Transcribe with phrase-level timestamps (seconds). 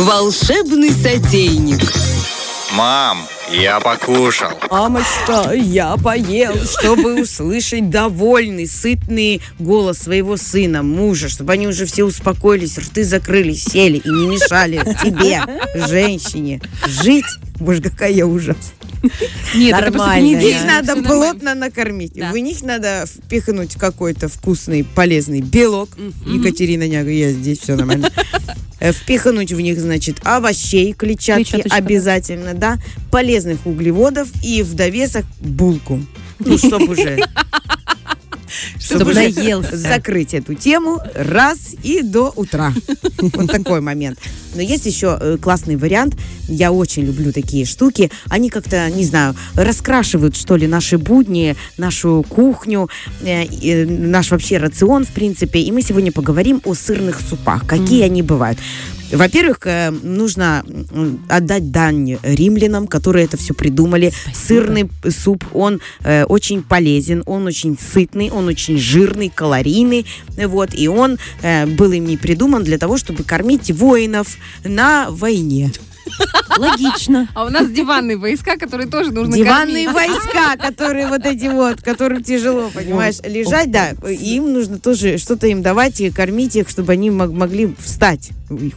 [0.00, 1.80] Волшебный сотейник.
[2.72, 4.52] Мам, я покушал.
[4.70, 12.04] Мамочка, я поел, чтобы услышать довольный, сытный голос своего сына, мужа, чтобы они уже все
[12.04, 15.42] успокоились, рты закрыли, сели и не мешали тебе,
[15.86, 17.26] женщине, жить.
[17.56, 18.62] Боже, какая я ужасная.
[19.54, 20.24] Нет, это Нормально.
[20.24, 21.08] не Их надо нормально.
[21.08, 22.14] плотно накормить.
[22.14, 22.32] Да.
[22.32, 25.90] В них надо впихнуть какой-то вкусный, полезный белок.
[26.24, 28.10] Екатерина Няга, я здесь, все нормально.
[28.80, 31.76] Э, Впихнуть в них, значит, овощей, клетчатки Клетчаточка, да.
[31.76, 32.78] обязательно, да,
[33.10, 36.00] полезных углеводов и в довесок булку.
[36.38, 37.18] Ну, чтобы уже...
[38.78, 39.76] Чтоб уже наелся.
[39.76, 42.72] закрыть эту тему раз и до утра.
[43.18, 44.18] Вот такой момент.
[44.54, 46.16] Но есть еще э, классный вариант.
[46.48, 48.10] Я очень люблю такие штуки.
[48.28, 52.88] Они как-то, не знаю, раскрашивают, что ли, наши будни, нашу кухню,
[53.22, 55.60] э, наш вообще рацион, в принципе.
[55.60, 57.66] И мы сегодня поговорим о сырных супах.
[57.66, 58.58] Какие они бывают.
[59.12, 60.64] Во-первых, э, нужно
[61.28, 64.12] отдать дань римлянам, которые это все придумали.
[64.32, 70.06] Сырный суп, он э, очень полезен, он очень сытный, он очень жирный, калорийный.
[70.36, 75.72] Вот, и он э, был ими придуман для того, чтобы кормить воинов на войне.
[76.58, 77.28] Логично.
[77.34, 80.10] А у нас диванные войска, которые тоже нужно Диванные кормить.
[80.12, 85.62] войска, которые вот эти вот, которым тяжело, понимаешь, лежать, да, им нужно тоже что-то им
[85.62, 88.30] давать и кормить их, чтобы они мог- могли встать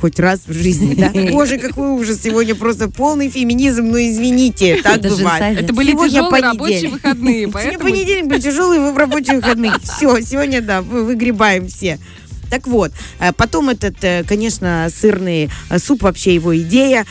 [0.00, 1.12] хоть раз в жизни, да?
[1.30, 5.60] Боже, какой ужас, сегодня просто полный феминизм, ну извините, так Даже бывает.
[5.60, 7.84] Это были Сегодня тяжелые рабочие выходные, Сегодня поэтому...
[7.90, 9.72] понедельник был тяжелый, вы в рабочие выходные.
[9.84, 12.00] Все, сегодня, да, вы- выгребаем все.
[12.50, 17.06] Так вот, э, потом этот, э, конечно, сырный э, суп, вообще его идея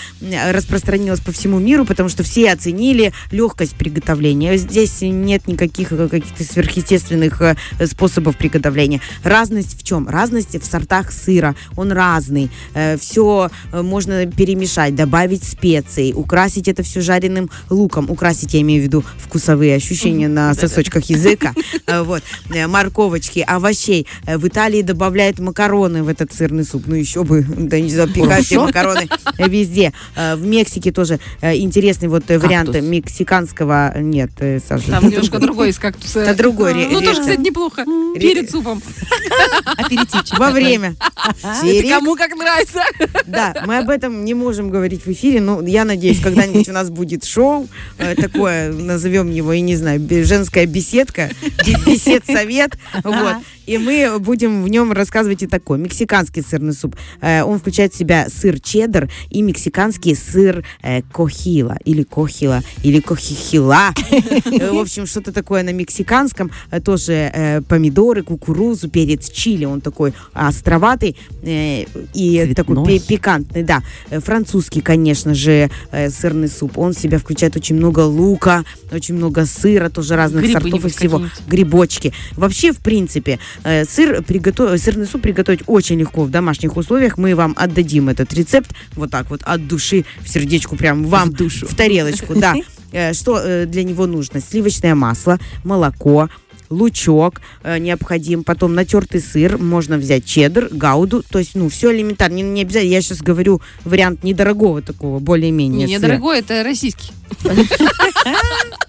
[0.51, 4.57] распространилась по всему миру, потому что все оценили легкость приготовления.
[4.57, 7.41] Здесь нет никаких каких-то сверхъестественных
[7.85, 9.01] способов приготовления.
[9.23, 10.07] Разность в чем?
[10.09, 11.55] Разность в сортах сыра.
[11.77, 12.51] Он разный.
[12.99, 18.09] Все можно перемешать, добавить специи, украсить это все жареным луком.
[18.09, 21.53] Украсить, я имею в виду вкусовые ощущения на сосочках языка.
[21.87, 22.23] Вот.
[22.67, 24.05] Морковочки, овощей.
[24.25, 26.85] В Италии добавляют макароны в этот сырный суп.
[26.87, 29.07] Ну еще бы, да не запекают все макароны
[29.37, 29.93] э, везде.
[30.15, 33.93] Э, В Мексике тоже э, интересный вот вариант мексиканского...
[33.99, 34.31] Нет,
[34.67, 34.89] Саша.
[34.89, 36.21] Там немножко другой из кактуса.
[36.21, 37.85] Это другой Ну, тоже, кстати, неплохо.
[38.17, 38.81] Перед супом.
[39.65, 40.39] Аперитивчик.
[40.39, 40.95] Во время.
[41.89, 42.79] Кому как нравится.
[43.25, 46.89] Да, мы об этом не можем говорить в эфире, но я надеюсь, когда-нибудь у нас
[46.89, 47.67] будет шоу
[48.17, 51.29] такое, назовем его, я не знаю, женская беседка,
[51.65, 53.35] бе- бесед-совет, вот.
[53.65, 55.77] И мы будем в нем рассказывать и такой.
[55.77, 56.95] Мексиканский сырный суп.
[57.21, 61.77] Э, он включает в себя сыр чеддер и мексиканский сыр э, кохила.
[61.85, 63.93] Или кохила, или кохихила.
[64.45, 66.51] В общем, что-то такое на мексиканском.
[66.71, 69.65] Э, Тоже э, помидоры, кукурузу, перец чили.
[69.65, 72.99] Он такой островатый э, и такой Цветной.
[72.99, 73.81] пикантный, да.
[74.09, 76.77] Французский, конечно же, э, сырный суп.
[76.77, 80.89] Он в себя включает очень много лука, очень много сыра, тоже разных Грибы сортов и
[80.89, 81.21] всего.
[81.47, 82.13] Грибочки.
[82.35, 87.17] Вообще, в принципе, э, сыр приготовить, сырный суп приготовить очень легко в домашних условиях.
[87.17, 91.33] Мы вам отдадим этот рецепт вот так вот от души в сердечку, прям вам В
[91.33, 91.67] душу.
[91.67, 92.55] в тарелочку, да.
[92.91, 94.41] Э, Что э, для него нужно?
[94.41, 96.27] Сливочное масло, молоко,
[96.69, 102.35] лучок э, необходим, потом натертый сыр, можно взять чеддер, гауду, то есть, ну, все элементарно,
[102.35, 107.11] не, не обязательно, я сейчас говорю вариант недорогого такого, более-менее недорогой, это российский.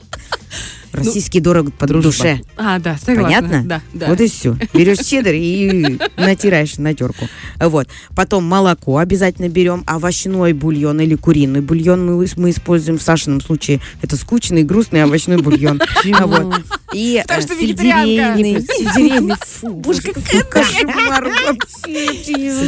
[0.92, 2.10] Российский дорог по дружба.
[2.10, 2.40] душе.
[2.56, 3.22] А, да, согласна.
[3.22, 3.62] Понятно?
[3.64, 4.06] Да, да.
[4.08, 4.56] Вот и все.
[4.74, 7.28] Берешь чеддер и натираешь на терку.
[7.58, 7.88] Вот.
[8.16, 12.98] Потом молоко обязательно берем, овощной бульон или куриный бульон мы, мы используем.
[12.98, 15.80] В Сашином случае это скучный, грустный овощной бульон.
[16.20, 16.54] Вот.
[16.92, 18.36] И Потому э, что вегетарианка.
[18.36, 21.28] сельдерейный, сельдерейный, фу, боже, какой кошмар.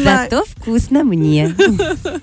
[0.04, 1.54] Зато вкусно мне.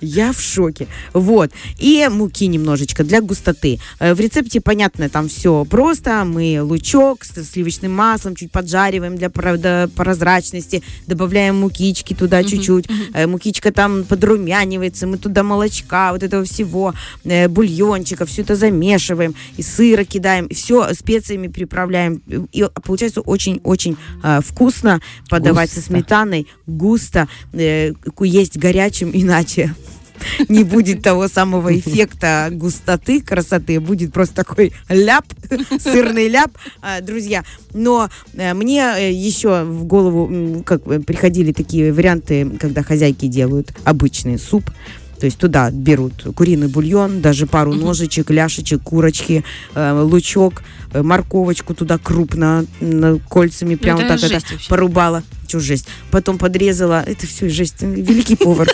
[0.01, 0.87] Я в шоке.
[1.13, 1.51] Вот.
[1.77, 3.79] И муки немножечко для густоты.
[3.99, 5.88] Э, В рецепте, понятно, там все просто.
[6.25, 10.83] Мы лучок с сливочным маслом чуть поджариваем для прозрачности.
[11.07, 12.85] Добавляем мукички туда чуть-чуть.
[13.13, 15.07] Э, Мукичка там подрумянивается.
[15.07, 16.93] Мы туда молочка, вот этого всего,
[17.23, 18.25] э, бульончика.
[18.25, 19.33] Все это замешиваем.
[19.57, 20.47] И сыра кидаем.
[20.49, 22.21] Все специями приправляем.
[22.51, 25.89] И получается очень-очень э, вкусно подавать со Густо.
[25.91, 26.47] сметаной.
[26.67, 27.27] Густо.
[27.53, 29.73] э, есть горячим, иначе
[30.49, 35.25] не будет того самого эффекта густоты, красоты, будет просто такой ляп,
[35.79, 36.51] сырный ляп,
[36.81, 37.43] А, друзья.
[37.73, 44.37] Но э, мне э, еще в голову как приходили такие варианты, когда хозяйки делают обычный
[44.39, 44.69] суп.
[45.19, 49.43] То есть туда берут куриный бульон, даже пару ножичек, ляшечек, курочки,
[49.75, 50.63] э, лучок,
[50.93, 52.65] морковочку туда крупно,
[53.29, 54.69] кольцами прямо Ну, это так это вообще.
[54.69, 55.23] порубала.
[55.49, 55.85] Что жесть.
[56.11, 58.67] Потом подрезала, это все жесть, великий повар?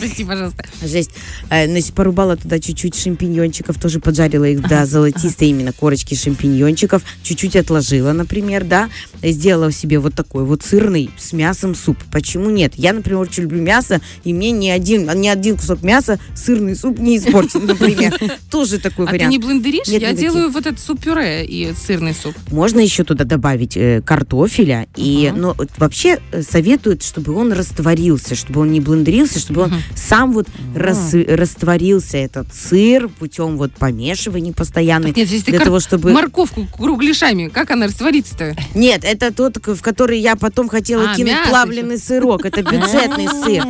[0.00, 0.64] Прости, пожалуйста.
[0.82, 1.10] Жесть.
[1.50, 7.56] Э, Значит, порубала туда чуть-чуть шампиньончиков, тоже поджарила их до золотистой именно корочки шампиньончиков, чуть-чуть
[7.56, 8.88] отложила, например, да,
[9.22, 11.96] сделала себе вот такой вот сырный с мясом суп.
[12.12, 12.72] Почему нет?
[12.76, 16.98] Я, например, очень люблю мясо, и мне ни один, ни один кусок мяса сырный суп
[16.98, 18.14] не испортит, например.
[18.50, 19.30] Тоже такой А ты вариант.
[19.30, 19.86] не блендеришь?
[19.86, 22.34] Я делаю вот этот суп-пюре и сырный суп.
[22.50, 24.86] Можно еще туда добавить э, картофеля.
[24.96, 25.54] И, Ага.
[25.84, 31.14] Вообще э, советуют, чтобы он растворился, чтобы он не блендерился, чтобы он сам вот рас-
[31.14, 35.12] растворился, этот сыр, путем вот помешивания постоянной.
[35.14, 36.12] Нет, здесь ты для кар- того, чтобы...
[36.12, 38.56] Морковку кругляшами, как она растворится-то?
[38.74, 42.44] Нет, это тот, в который я потом хотела А, кинуть плавленый сырок.
[42.44, 43.64] Это бюджетный сыр.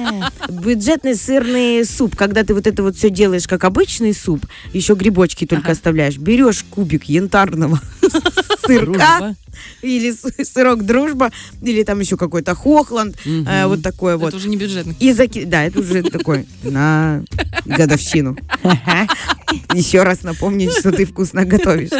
[0.49, 2.17] Бюджетный сырный суп.
[2.17, 6.65] Когда ты вот это вот все делаешь как обычный суп, еще грибочки только оставляешь, берешь
[6.71, 7.81] кубик янтарного
[8.67, 9.37] сырка, Дружба.
[9.83, 10.15] или
[10.45, 11.31] сырок дружба,
[11.63, 14.29] или там еще какой-то хохланд, э, вот такое вот.
[14.29, 14.97] Это уже не бюджетный.
[15.01, 15.45] И заки...
[15.45, 17.23] Да, это уже такой на
[17.65, 18.37] годовщину.
[19.75, 21.91] Еще раз напомнить, что ты вкусно готовишь.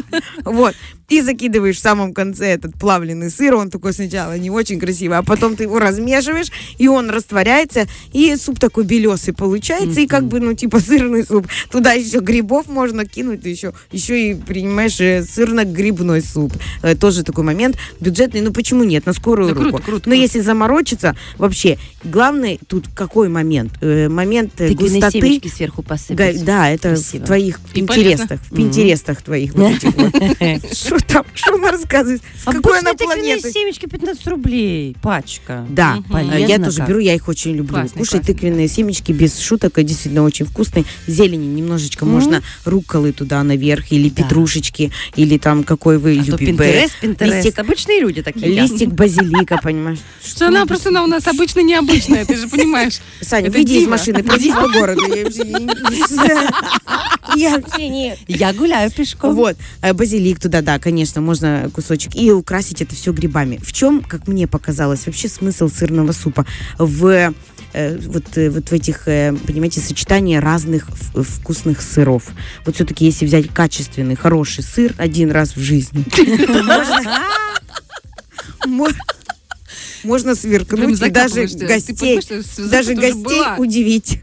[0.45, 0.75] Вот.
[1.09, 3.55] И закидываешь в самом конце этот плавленый сыр.
[3.55, 8.35] Он такой сначала не очень красивый, а потом ты его размешиваешь, и он растворяется, и
[8.37, 11.47] суп такой белесый получается, и как бы, ну, типа сырный суп.
[11.71, 16.54] Туда еще грибов можно кинуть, еще, еще и принимаешь э, сырно-грибной суп.
[16.83, 18.41] Э, Тоже такой момент бюджетный.
[18.41, 19.07] Ну, почему нет?
[19.07, 19.83] На скорую Да круто, руку.
[19.83, 20.21] круто, Но круто.
[20.23, 23.73] если заморочиться, вообще, главный тут какой момент?
[23.81, 25.49] Э, момент э, Тыквенные густоты.
[25.49, 26.45] сверху Га- посыпать.
[26.45, 27.23] Да, это Красиво.
[27.23, 30.13] в твоих И интересах, в интересах твоих вот этих вот.
[30.77, 31.25] Что там?
[31.35, 32.23] Что она рассказывает?
[32.41, 33.51] С какой она планеты?
[33.51, 35.67] семечки 15 рублей, пачка.
[35.69, 35.99] Да,
[36.37, 37.75] я тоже беру, я их очень люблю.
[37.75, 38.01] Классные.
[38.21, 40.85] тыквенные семечки без шуток, действительно очень вкусные.
[41.07, 44.23] Зелени немножечко, можно рукколы туда наверх, или Да.
[44.23, 46.44] петрушечки, или там какой вы А любите.
[46.47, 47.47] Пинтерест, Пинтерест.
[47.47, 48.53] листик- Обычные люди такие.
[48.61, 49.99] Листик базилика, понимаешь?
[50.25, 53.01] Что она просто она у нас обычно необычная, ты же понимаешь.
[53.21, 55.03] Саня, выйди из машины, пройдись по городу.
[57.37, 59.35] Я вообще не- Я гуляю пешком.
[59.35, 62.15] Вот, э, базилик туда, да, конечно, можно кусочек.
[62.15, 63.59] И украсить это все грибами.
[63.63, 66.47] В чем, как мне показалось, вообще смысл сырного супа?
[66.79, 67.33] В
[67.73, 72.25] э, вот, э, вот в этих, понимаете, сочетании разных вкусных сыров.
[72.65, 76.05] Вот все-таки, если взять качественный, хороший сыр один раз в жизни,
[78.67, 79.01] можно-
[80.35, 82.21] сверкнуть и даже гостей,
[82.71, 84.21] даже гостей удивить.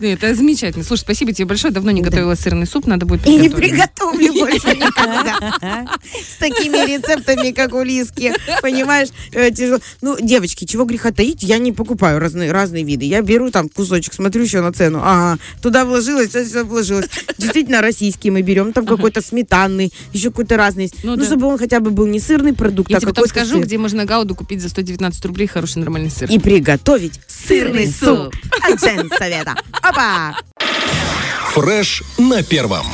[0.00, 0.84] Это замечательно.
[0.84, 1.72] Слушай, спасибо тебе большое.
[1.72, 5.86] Давно не готовила сырный суп, надо будет И не приготовлю больше никогда.
[6.12, 8.32] С такими рецептами, как у Лиски.
[8.62, 9.80] Понимаешь, э, тяжело.
[10.00, 13.04] Ну, девочки, чего греха таить, я не покупаю разные, разные виды.
[13.04, 15.00] Я беру там кусочек, смотрю еще на цену.
[15.02, 17.06] Ага, туда вложилось, все вложилось.
[17.38, 18.72] Действительно, российский мы берем.
[18.72, 20.84] Там какой-то сметанный, еще какой-то разный.
[20.84, 20.96] есть.
[21.02, 21.24] Ну Ну, да.
[21.24, 23.64] чтобы он хотя бы был не сырный продукт, Я а тебе потом скажу, сыр.
[23.64, 26.30] где можно гауду купить за 119 рублей хороший нормальный сыр.
[26.30, 28.34] И приготовить сырный Сырный суп.
[28.62, 29.54] От Джен Совета.
[29.82, 30.36] Опа!
[31.52, 32.86] Фреш на первом.